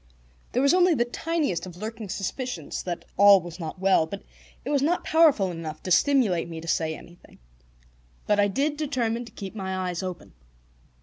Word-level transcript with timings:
There 0.53 0.63
was 0.63 0.73
only 0.73 0.95
the 0.95 1.05
tiniest 1.05 1.67
of 1.67 1.77
lurking 1.77 2.09
suspicions 2.09 2.81
that 2.81 3.05
all 3.17 3.39
was 3.39 3.59
not 3.59 3.77
well, 3.77 4.07
but 4.07 4.23
it 4.65 4.71
was 4.71 4.81
not 4.81 5.03
powerful 5.03 5.51
enough 5.51 5.83
to 5.83 5.91
stimulate 5.91 6.49
me 6.49 6.59
to 6.59 6.67
say 6.67 6.95
anything. 6.95 7.37
But 8.25 8.39
I 8.39 8.47
did 8.47 8.77
determine 8.77 9.25
to 9.25 9.31
keep 9.31 9.53
my 9.53 9.77
eyes 9.77 10.01
open. 10.01 10.33